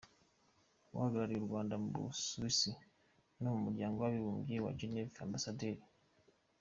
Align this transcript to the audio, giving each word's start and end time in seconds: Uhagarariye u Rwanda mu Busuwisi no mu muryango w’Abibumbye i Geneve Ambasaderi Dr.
Uhagarariye 0.95 1.39
u 1.41 1.47
Rwanda 1.47 1.73
mu 1.83 1.89
Busuwisi 1.95 2.71
no 3.41 3.49
mu 3.53 3.59
muryango 3.65 3.97
w’Abibumbye 3.99 4.55
i 4.71 4.75
Geneve 4.79 5.13
Ambasaderi 5.25 5.79
Dr. 5.81 5.85